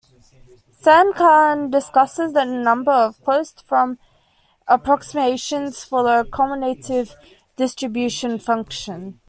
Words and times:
Sankaran 0.81 1.69
discusses 1.69 2.33
a 2.33 2.43
number 2.43 2.89
of 2.91 3.23
closed 3.23 3.61
form 3.67 3.99
approximations 4.67 5.83
for 5.83 6.01
the 6.03 6.27
cumulative 6.35 7.15
distribution 7.55 8.39
function. 8.39 9.19